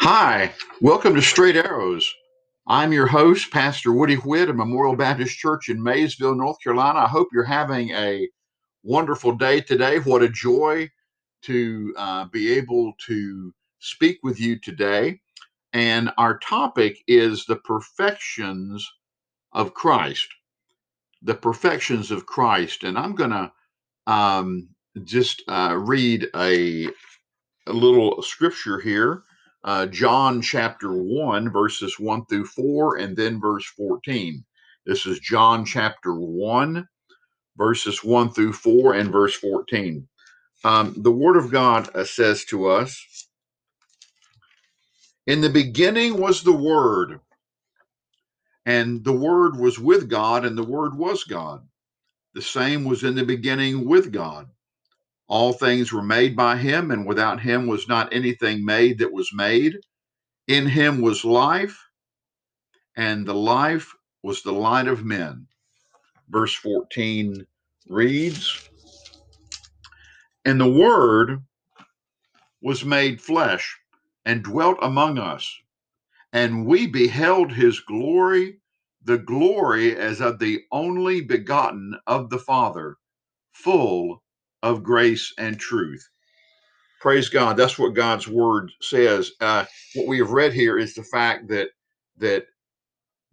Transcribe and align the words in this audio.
Hi, 0.00 0.54
welcome 0.80 1.16
to 1.16 1.20
Straight 1.20 1.56
Arrows. 1.56 2.14
I'm 2.68 2.92
your 2.92 3.08
host, 3.08 3.50
Pastor 3.50 3.92
Woody 3.92 4.14
Whitt 4.14 4.48
of 4.48 4.54
Memorial 4.54 4.94
Baptist 4.94 5.36
Church 5.36 5.68
in 5.68 5.82
Maysville, 5.82 6.36
North 6.36 6.58
Carolina. 6.62 7.00
I 7.00 7.08
hope 7.08 7.30
you're 7.32 7.42
having 7.42 7.90
a 7.90 8.28
wonderful 8.84 9.32
day 9.32 9.60
today. 9.60 9.98
What 9.98 10.22
a 10.22 10.28
joy 10.28 10.88
to 11.42 11.94
uh, 11.98 12.26
be 12.26 12.52
able 12.52 12.92
to 13.08 13.52
speak 13.80 14.20
with 14.22 14.38
you 14.38 14.60
today. 14.60 15.18
And 15.72 16.12
our 16.16 16.38
topic 16.38 16.98
is 17.08 17.44
the 17.44 17.56
perfections 17.56 18.88
of 19.52 19.74
Christ. 19.74 20.28
The 21.22 21.34
perfections 21.34 22.12
of 22.12 22.24
Christ. 22.24 22.84
And 22.84 22.96
I'm 22.96 23.16
going 23.16 23.30
to 23.30 23.50
um, 24.06 24.68
just 25.02 25.42
uh, 25.48 25.76
read 25.76 26.28
a, 26.36 26.86
a 27.66 27.72
little 27.72 28.22
scripture 28.22 28.78
here 28.78 29.24
uh, 29.68 29.86
John 29.86 30.42
chapter 30.42 30.94
1, 30.94 31.52
verses 31.52 32.00
1 32.00 32.24
through 32.26 32.46
4, 32.46 32.96
and 32.96 33.14
then 33.14 33.38
verse 33.38 33.66
14. 33.76 34.42
This 34.86 35.04
is 35.04 35.20
John 35.20 35.66
chapter 35.66 36.14
1, 36.14 36.88
verses 37.58 38.02
1 38.02 38.30
through 38.32 38.54
4, 38.54 38.94
and 38.94 39.12
verse 39.12 39.34
14. 39.36 40.08
Um, 40.64 40.94
the 40.98 41.12
Word 41.12 41.36
of 41.36 41.52
God 41.52 41.94
uh, 41.94 42.04
says 42.04 42.46
to 42.46 42.68
us 42.68 43.28
In 45.26 45.42
the 45.42 45.50
beginning 45.50 46.18
was 46.18 46.42
the 46.42 46.52
Word, 46.56 47.20
and 48.66 49.04
the 49.04 49.12
Word 49.12 49.58
was 49.58 49.78
with 49.78 50.08
God, 50.08 50.46
and 50.46 50.56
the 50.56 50.64
Word 50.64 50.96
was 50.96 51.24
God. 51.24 51.66
The 52.34 52.42
same 52.42 52.84
was 52.84 53.04
in 53.04 53.16
the 53.16 53.24
beginning 53.26 53.86
with 53.86 54.12
God. 54.12 54.48
All 55.28 55.52
things 55.52 55.92
were 55.92 56.02
made 56.02 56.36
by 56.36 56.56
him, 56.56 56.90
and 56.90 57.06
without 57.06 57.40
him 57.40 57.66
was 57.66 57.86
not 57.88 58.12
anything 58.14 58.64
made 58.64 58.98
that 58.98 59.12
was 59.12 59.32
made. 59.34 59.78
In 60.46 60.66
him 60.66 61.02
was 61.02 61.24
life, 61.24 61.88
and 62.96 63.26
the 63.26 63.34
life 63.34 63.94
was 64.22 64.42
the 64.42 64.52
light 64.52 64.88
of 64.88 65.04
men. 65.04 65.46
Verse 66.30 66.54
14 66.54 67.46
reads 67.88 68.62
And 70.44 70.60
the 70.60 70.70
Word 70.70 71.42
was 72.62 72.84
made 72.84 73.20
flesh 73.22 73.78
and 74.24 74.42
dwelt 74.42 74.78
among 74.82 75.18
us, 75.18 75.54
and 76.32 76.66
we 76.66 76.86
beheld 76.86 77.52
his 77.52 77.80
glory, 77.80 78.60
the 79.04 79.18
glory 79.18 79.96
as 79.96 80.20
of 80.20 80.38
the 80.38 80.62
only 80.72 81.20
begotten 81.20 81.98
of 82.06 82.30
the 82.30 82.38
Father, 82.38 82.96
full 83.52 84.22
of 84.62 84.82
grace 84.82 85.34
and 85.38 85.58
truth. 85.58 86.08
Praise 87.00 87.28
God. 87.28 87.56
That's 87.56 87.78
what 87.78 87.94
God's 87.94 88.28
word 88.28 88.70
says. 88.82 89.32
Uh, 89.40 89.64
what 89.94 90.08
we 90.08 90.18
have 90.18 90.32
read 90.32 90.52
here 90.54 90.78
is 90.78 90.94
the 90.94 91.04
fact 91.04 91.48
that 91.48 91.70
that 92.18 92.46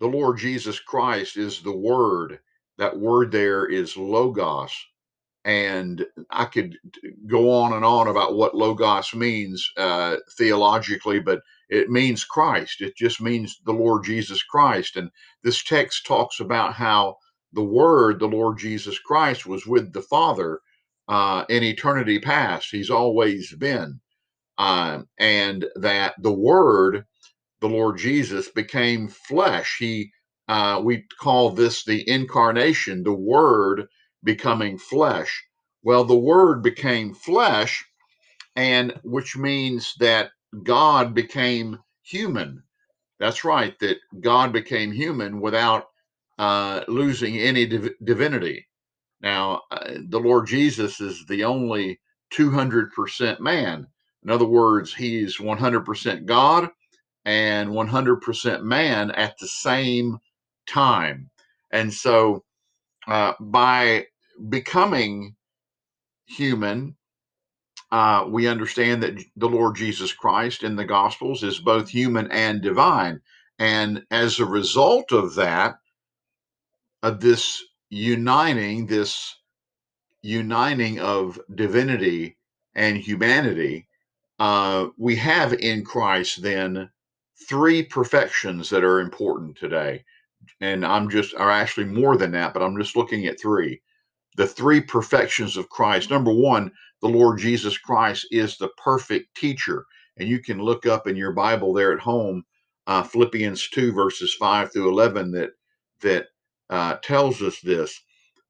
the 0.00 0.08
Lord 0.08 0.38
Jesus 0.38 0.80
Christ 0.80 1.36
is 1.36 1.62
the 1.62 1.76
Word. 1.76 2.40
That 2.78 2.98
word 2.98 3.30
there 3.32 3.66
is 3.66 3.96
logos. 3.96 4.72
And 5.44 6.06
I 6.30 6.46
could 6.46 6.76
go 7.26 7.50
on 7.52 7.72
and 7.74 7.84
on 7.84 8.08
about 8.08 8.36
what 8.36 8.56
logos 8.56 9.14
means 9.14 9.70
uh, 9.76 10.16
theologically, 10.38 11.20
but 11.20 11.40
it 11.70 11.90
means 11.90 12.24
Christ. 12.24 12.80
It 12.82 12.96
just 12.96 13.20
means 13.20 13.60
the 13.66 13.72
Lord 13.72 14.04
Jesus 14.04 14.42
Christ. 14.42 14.96
And 14.96 15.10
this 15.44 15.64
text 15.64 16.06
talks 16.06 16.40
about 16.40 16.74
how 16.74 17.16
the 17.52 17.64
Word, 17.64 18.20
the 18.20 18.28
Lord 18.28 18.58
Jesus 18.58 18.98
Christ, 18.98 19.46
was 19.46 19.66
with 19.66 19.92
the 19.92 20.02
Father 20.02 20.60
uh, 21.10 21.46
in 21.50 21.64
eternity 21.64 22.20
past. 22.20 22.70
He's 22.72 22.90
always 22.90 23.54
been. 23.56 24.00
Uh, 24.58 25.02
and 25.18 25.66
that 25.76 26.14
the 26.22 26.32
Word 26.32 27.04
the 27.60 27.68
Lord 27.68 27.98
Jesus 27.98 28.50
became 28.50 29.08
flesh. 29.08 29.76
He 29.78 30.12
uh, 30.48 30.80
we 30.82 31.04
call 31.20 31.50
this 31.50 31.84
the 31.84 32.08
incarnation, 32.08 33.02
the 33.02 33.12
Word 33.12 33.88
becoming 34.22 34.78
flesh. 34.78 35.44
Well, 35.82 36.04
the 36.04 36.16
Word 36.18 36.62
became 36.62 37.14
flesh, 37.14 37.84
and 38.56 38.94
which 39.04 39.36
means 39.36 39.94
that 40.00 40.30
God 40.64 41.14
became 41.14 41.78
human. 42.02 42.62
That's 43.20 43.44
right, 43.44 43.78
that 43.80 43.98
God 44.20 44.52
became 44.52 44.92
human 44.92 45.40
without 45.40 45.86
uh, 46.38 46.82
losing 46.88 47.38
any 47.38 47.66
div- 47.66 47.94
divinity. 48.04 48.68
Now, 49.20 49.62
uh, 49.70 49.94
the 50.08 50.20
Lord 50.20 50.46
Jesus 50.46 51.00
is 51.00 51.24
the 51.26 51.44
only 51.44 52.00
200% 52.32 53.40
man. 53.40 53.86
In 54.22 54.30
other 54.30 54.46
words, 54.46 54.94
he's 54.94 55.38
100% 55.38 56.24
God 56.26 56.68
and 57.24 57.70
100% 57.70 58.62
man 58.62 59.10
at 59.12 59.38
the 59.38 59.48
same 59.48 60.18
time. 60.66 61.30
And 61.70 61.92
so 61.92 62.44
uh, 63.06 63.34
by 63.40 64.06
becoming 64.48 65.36
human, 66.26 66.96
uh, 67.90 68.24
we 68.28 68.46
understand 68.46 69.02
that 69.02 69.22
the 69.36 69.48
Lord 69.48 69.74
Jesus 69.74 70.12
Christ 70.12 70.62
in 70.62 70.76
the 70.76 70.84
Gospels 70.84 71.42
is 71.42 71.58
both 71.58 71.88
human 71.88 72.30
and 72.30 72.62
divine. 72.62 73.20
And 73.58 74.04
as 74.10 74.38
a 74.38 74.46
result 74.46 75.12
of 75.12 75.34
that, 75.34 75.76
of 77.02 77.20
this 77.20 77.62
uniting, 77.90 78.86
this 78.86 79.36
uniting 80.22 81.00
of 81.00 81.40
divinity 81.54 82.36
and 82.74 82.96
humanity, 82.96 83.88
uh, 84.38 84.88
we 84.96 85.16
have 85.16 85.52
in 85.54 85.84
Christ 85.84 86.42
then 86.42 86.88
three 87.48 87.82
perfections 87.82 88.70
that 88.70 88.84
are 88.84 89.00
important 89.00 89.56
today. 89.56 90.04
And 90.60 90.86
I'm 90.86 91.10
just, 91.10 91.34
are 91.34 91.50
actually 91.50 91.86
more 91.86 92.16
than 92.16 92.30
that, 92.32 92.54
but 92.54 92.62
I'm 92.62 92.76
just 92.78 92.96
looking 92.96 93.26
at 93.26 93.40
three. 93.40 93.82
The 94.36 94.46
three 94.46 94.80
perfections 94.80 95.56
of 95.56 95.68
Christ. 95.68 96.10
Number 96.10 96.32
one, 96.32 96.70
the 97.02 97.08
Lord 97.08 97.38
Jesus 97.38 97.76
Christ 97.76 98.26
is 98.30 98.56
the 98.56 98.68
perfect 98.82 99.34
teacher. 99.34 99.84
And 100.16 100.28
you 100.28 100.38
can 100.38 100.60
look 100.60 100.86
up 100.86 101.06
in 101.06 101.16
your 101.16 101.32
Bible 101.32 101.72
there 101.72 101.92
at 101.92 102.00
home, 102.00 102.44
uh, 102.86 103.02
Philippians 103.02 103.68
2, 103.70 103.92
verses 103.92 104.34
5 104.34 104.72
through 104.72 104.88
11, 104.90 105.32
that, 105.32 105.50
that 106.02 106.26
uh, 106.70 106.96
tells 107.02 107.42
us 107.42 107.60
this. 107.60 108.00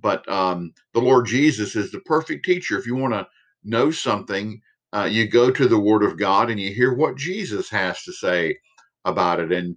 But 0.00 0.28
um, 0.30 0.72
the 0.94 1.00
Lord 1.00 1.26
Jesus 1.26 1.76
is 1.76 1.92
the 1.92 2.00
perfect 2.00 2.44
teacher. 2.46 2.78
If 2.78 2.86
you 2.86 2.96
want 2.96 3.14
to 3.14 3.28
know 3.64 3.90
something, 3.92 4.60
uh, 4.94 5.08
you 5.10 5.28
go 5.28 5.50
to 5.50 5.68
the 5.68 5.80
Word 5.80 6.04
of 6.04 6.18
God 6.18 6.50
and 6.50 6.60
you 6.60 6.72
hear 6.74 6.94
what 6.94 7.16
Jesus 7.18 7.70
has 7.70 8.02
to 8.04 8.12
say 8.12 8.58
about 9.04 9.40
it. 9.40 9.52
And 9.52 9.76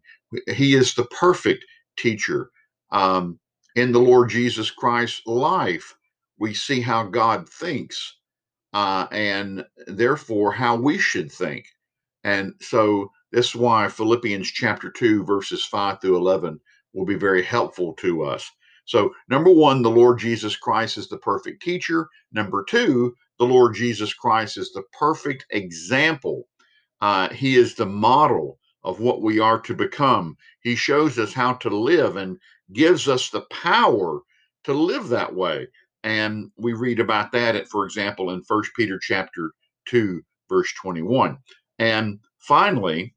He 0.56 0.76
is 0.76 0.96
the 0.96 1.06
perfect 1.06 1.66
teacher. 1.98 2.52
Um, 2.92 3.40
in 3.76 3.92
the 3.92 4.00
Lord 4.02 4.30
Jesus 4.30 4.72
Christ's 4.72 5.22
life, 5.28 5.96
we 6.40 6.54
see 6.54 6.82
how 6.82 7.04
God 7.06 7.50
thinks 7.50 8.16
uh, 8.74 9.08
and 9.12 9.66
therefore 9.88 10.52
how 10.54 10.76
we 10.78 10.98
should 11.00 11.32
think. 11.32 11.68
And 12.24 12.54
so 12.62 13.12
this 13.32 13.50
is 13.50 13.56
why 13.56 13.88
Philippians 13.90 14.50
chapter 14.52 14.92
2, 14.92 15.26
verses 15.26 15.66
5 15.66 16.02
through 16.02 16.18
11 16.18 16.60
will 16.98 17.06
be 17.06 17.16
very 17.16 17.44
helpful 17.44 17.94
to 17.94 18.24
us. 18.24 18.50
So, 18.86 19.14
number 19.30 19.52
one, 19.52 19.82
the 19.82 19.90
Lord 19.90 20.18
Jesus 20.18 20.56
Christ 20.56 20.98
is 20.98 21.08
the 21.08 21.18
perfect 21.20 21.62
teacher. 21.62 22.08
Number 22.32 22.66
two, 22.68 23.14
the 23.38 23.46
Lord 23.46 23.76
Jesus 23.76 24.14
Christ 24.14 24.58
is 24.58 24.72
the 24.74 24.84
perfect 24.98 25.46
example. 25.52 26.48
Uh, 27.02 27.30
he 27.30 27.56
is 27.56 27.76
the 27.76 27.86
model 27.86 28.58
of 28.84 29.00
what 29.00 29.22
we 29.22 29.40
are 29.40 29.60
to 29.62 29.76
become. 29.76 30.36
He 30.62 30.76
shows 30.76 31.20
us 31.20 31.34
how 31.34 31.54
to 31.56 31.70
live 31.70 32.16
and 32.16 32.38
gives 32.74 33.08
us 33.08 33.30
the 33.30 33.46
power 33.52 34.22
to 34.64 34.74
live 34.74 35.10
that 35.10 35.36
way. 35.36 35.68
And 36.04 36.50
we 36.58 36.74
read 36.74 37.00
about 37.00 37.32
that 37.34 37.56
at, 37.56 37.68
for 37.68 37.86
example, 37.86 38.32
in 38.32 38.42
First 38.44 38.72
Peter 38.76 38.98
chapter 39.00 39.52
2, 39.90 40.22
verse 40.50 40.74
21. 40.82 41.38
And 41.78 42.20
finally, 42.40 43.14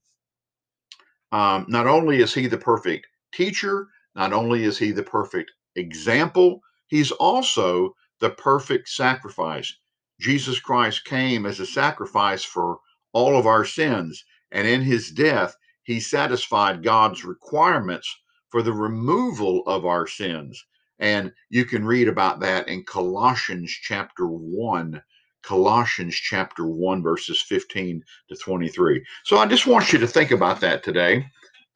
um, 1.33 1.67
not 1.69 1.87
only 1.87 2.21
is 2.21 2.35
he 2.35 2.49
the 2.49 2.59
perfect 2.59 3.07
teacher, 3.33 3.89
not 4.15 4.33
only 4.33 4.65
is 4.65 4.79
he 4.79 4.93
the 4.93 5.03
perfect 5.03 5.53
example, 5.77 6.61
he's 6.89 7.11
also 7.13 7.95
the 8.21 8.31
perfect 8.31 8.89
sacrifice. 8.89 9.75
Jesus 10.21 10.61
Christ 10.61 11.05
came 11.05 11.47
as 11.47 11.61
a 11.61 11.67
sacrifice 11.67 12.45
for 12.45 12.79
all 13.13 13.39
of 13.39 13.47
our 13.47 13.65
sins, 13.65 14.25
and 14.53 14.67
in 14.67 14.83
his 14.83 15.11
death, 15.11 15.57
he 15.83 16.01
satisfied 16.01 16.83
God's 16.83 17.25
requirements 17.25 18.09
for 18.51 18.63
the 18.63 18.73
removal 18.73 19.63
of 19.67 19.87
our 19.87 20.07
sins. 20.07 20.65
And 20.99 21.33
you 21.49 21.65
can 21.65 21.87
read 21.87 22.09
about 22.09 22.41
that 22.41 22.69
in 22.69 22.85
Colossians 22.85 23.71
chapter 23.71 24.27
1. 24.27 25.03
Colossians 25.43 26.15
chapter 26.15 26.67
1, 26.67 27.03
verses 27.03 27.41
15 27.41 28.03
to 28.29 28.37
23. 28.37 29.03
So 29.25 29.39
I 29.39 29.47
just 29.47 29.67
want 29.67 29.93
you 29.93 29.99
to 29.99 30.07
think 30.07 30.31
about 30.31 30.61
that 30.61 30.83
today 30.83 31.25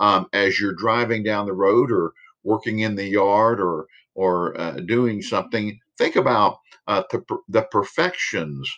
um, 0.00 0.26
as 0.32 0.60
you're 0.60 0.74
driving 0.74 1.22
down 1.22 1.46
the 1.46 1.52
road 1.54 1.90
or 1.92 2.12
working 2.44 2.80
in 2.80 2.94
the 2.96 3.06
yard 3.06 3.60
or 3.60 3.86
or 4.14 4.58
uh, 4.60 4.72
doing 4.86 5.22
something. 5.22 5.78
Think 5.98 6.16
about 6.16 6.58
uh, 6.88 7.02
the, 7.10 7.22
the 7.48 7.62
perfections 7.70 8.70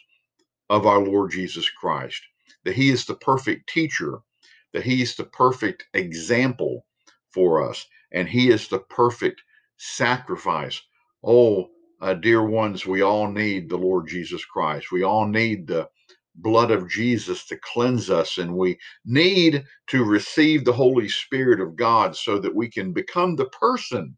of 0.71 0.87
our 0.87 1.01
Lord 1.01 1.31
Jesus 1.31 1.69
Christ. 1.71 2.21
That 2.65 2.75
He 2.75 2.91
is 2.91 3.05
the 3.07 3.15
perfect 3.15 3.69
teacher. 3.69 4.19
that 4.73 4.83
He's 4.85 5.15
the 5.17 5.25
perfect 5.25 5.85
example 5.95 6.87
for 7.33 7.69
us, 7.69 7.87
and 8.13 8.29
He 8.29 8.51
is 8.51 8.69
the 8.69 8.81
perfect 8.81 9.43
sacrifice. 9.79 10.81
Oh, 11.25 11.69
uh, 12.01 12.15
dear 12.15 12.45
ones, 12.45 12.87
we 12.87 13.03
all 13.03 13.31
need 13.31 13.69
the 13.69 13.79
Lord 13.79 14.09
Jesus 14.09 14.45
Christ. 14.45 14.93
We 14.93 15.03
all 15.03 15.27
need 15.27 15.67
the 15.67 15.89
blood 16.37 16.71
of 16.71 16.89
Jesus 16.89 17.47
to 17.47 17.59
cleanse 17.59 18.11
us, 18.11 18.39
and 18.39 18.55
we 18.57 18.79
need 19.05 19.65
to 19.89 20.05
receive 20.05 20.65
the 20.65 20.73
Holy 20.73 21.09
Spirit 21.09 21.61
of 21.61 21.77
God 21.77 22.17
so 22.17 22.39
that 22.39 22.55
we 22.55 22.69
can 22.69 22.93
become 22.93 23.37
the 23.37 23.47
person 23.47 24.17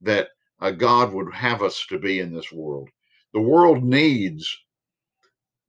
that 0.00 0.28
uh, 0.60 0.70
God 0.70 1.12
would 1.12 1.32
have 1.34 1.62
us 1.62 1.86
to 1.88 1.98
be 1.98 2.20
in 2.20 2.32
this 2.32 2.52
world. 2.52 2.88
The 3.32 3.40
world 3.40 3.84
needs, 3.84 4.58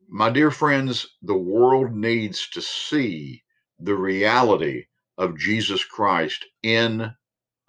my 0.10 0.30
dear 0.30 0.52
friends, 0.52 1.08
the 1.22 1.38
world 1.38 1.94
needs 1.94 2.50
to 2.50 2.62
see 2.62 3.44
the 3.80 3.96
reality 3.96 4.86
of 5.18 5.38
Jesus 5.38 5.84
Christ 5.84 6.46
in 6.64 7.12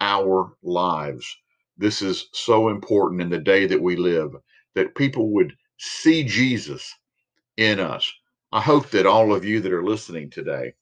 our 0.01 0.55
lives. 0.63 1.25
This 1.77 2.01
is 2.01 2.27
so 2.33 2.69
important 2.69 3.21
in 3.21 3.29
the 3.29 3.39
day 3.39 3.65
that 3.67 3.81
we 3.81 3.95
live 3.95 4.31
that 4.75 4.95
people 4.95 5.31
would 5.31 5.53
see 5.77 6.23
Jesus 6.23 6.93
in 7.57 7.79
us. 7.79 8.11
I 8.53 8.61
hope 8.61 8.91
that 8.91 9.07
all 9.07 9.33
of 9.33 9.45
you 9.45 9.61
that 9.61 9.73
are 9.73 9.83
listening 9.83 10.29
today 10.29 10.75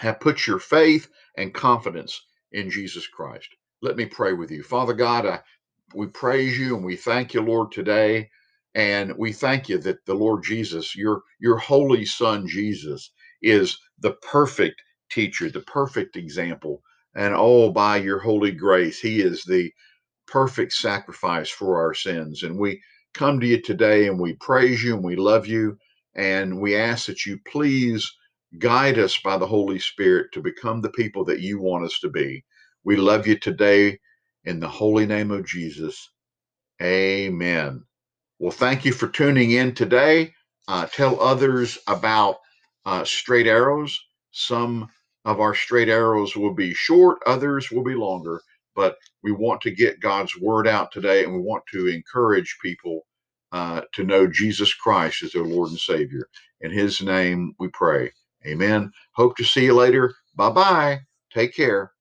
have 0.00 0.20
put 0.20 0.46
your 0.46 0.58
faith 0.58 1.08
and 1.38 1.54
confidence 1.54 2.20
in 2.52 2.70
Jesus 2.70 3.06
Christ. 3.06 3.48
Let 3.80 3.96
me 3.96 4.06
pray 4.06 4.32
with 4.32 4.50
you. 4.50 4.64
Father 4.64 4.94
God, 4.94 5.24
I, 5.24 5.40
we 5.94 6.08
praise 6.08 6.58
you 6.58 6.76
and 6.76 6.84
we 6.84 6.96
thank 6.96 7.32
you, 7.32 7.42
Lord, 7.42 7.72
today. 7.72 8.30
And 8.74 9.14
we 9.16 9.32
thank 9.32 9.68
you 9.68 9.78
that 9.78 10.04
the 10.06 10.14
Lord 10.14 10.42
Jesus, 10.44 10.96
your, 10.96 11.22
your 11.40 11.58
holy 11.58 12.06
son 12.06 12.48
Jesus, 12.48 13.12
is 13.42 13.78
the 14.00 14.14
perfect 14.14 14.82
teacher, 15.12 15.48
the 15.50 15.60
perfect 15.60 16.16
example. 16.16 16.82
And 17.14 17.34
oh, 17.36 17.70
by 17.70 17.98
your 17.98 18.18
holy 18.18 18.52
grace, 18.52 19.00
he 19.00 19.22
is 19.22 19.44
the 19.44 19.72
perfect 20.26 20.72
sacrifice 20.72 21.50
for 21.50 21.80
our 21.80 21.94
sins. 21.94 22.42
And 22.42 22.58
we 22.58 22.82
come 23.14 23.40
to 23.40 23.46
you 23.46 23.62
today 23.62 24.08
and 24.08 24.20
we 24.20 24.34
praise 24.34 24.82
you 24.82 24.96
and 24.96 25.04
we 25.04 25.16
love 25.16 25.46
you. 25.46 25.78
And 26.16 26.60
we 26.60 26.76
ask 26.76 27.06
that 27.06 27.26
you 27.26 27.38
please 27.46 28.10
guide 28.58 28.98
us 28.98 29.18
by 29.18 29.38
the 29.38 29.46
Holy 29.48 29.78
Spirit 29.80 30.28
to 30.34 30.42
become 30.42 30.82
the 30.82 30.90
people 30.90 31.24
that 31.26 31.40
you 31.40 31.60
want 31.60 31.86
us 31.86 31.98
to 32.00 32.10
be. 32.10 32.44
We 32.84 32.96
love 32.96 33.26
you 33.26 33.38
today 33.38 34.00
in 34.44 34.60
the 34.60 34.68
holy 34.68 35.06
name 35.06 35.30
of 35.32 35.46
Jesus. 35.46 36.10
Amen. 36.82 37.84
Well, 38.40 38.52
thank 38.52 38.84
you 38.84 38.92
for 38.92 39.08
tuning 39.08 39.52
in 39.52 39.74
today. 39.74 40.34
Uh, 40.68 40.86
tell 40.86 41.20
others 41.22 41.78
about 41.88 42.36
uh, 42.86 43.04
straight 43.04 43.48
arrows. 43.48 43.98
Some 44.32 44.88
of 45.24 45.40
our 45.40 45.56
straight 45.56 45.88
arrows 45.88 46.36
will 46.36 46.54
be 46.54 46.74
short, 46.74 47.18
others 47.26 47.72
will 47.72 47.84
be 47.84 47.96
longer, 47.96 48.42
but 48.76 48.96
we 49.24 49.32
want 49.32 49.62
to 49.62 49.72
get 49.72 50.00
God's 50.02 50.36
word 50.38 50.68
out 50.68 50.92
today 50.92 51.24
and 51.24 51.34
we 51.34 51.40
want 51.40 51.64
to 51.72 51.88
encourage 51.88 52.58
people 52.62 53.06
uh, 53.52 53.82
to 53.94 54.04
know 54.04 54.26
Jesus 54.26 54.74
Christ 54.74 55.22
as 55.22 55.32
their 55.32 55.44
Lord 55.44 55.70
and 55.70 55.78
Savior. 55.78 56.28
In 56.60 56.70
His 56.70 57.02
name 57.02 57.54
we 57.58 57.68
pray. 57.68 58.12
Amen. 58.46 58.92
Hope 59.12 59.36
to 59.38 59.44
see 59.44 59.64
you 59.66 59.74
later. 59.74 60.14
Bye 60.36 60.50
bye. 60.50 61.00
Take 61.32 61.54
care. 61.54 61.92